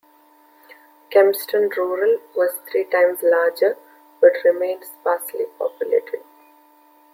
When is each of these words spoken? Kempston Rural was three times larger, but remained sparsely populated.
Kempston 1.11 1.69
Rural 1.77 2.17
was 2.35 2.53
three 2.71 2.85
times 2.85 3.19
larger, 3.21 3.77
but 4.19 4.31
remained 4.43 4.83
sparsely 4.83 5.45
populated. 5.59 6.23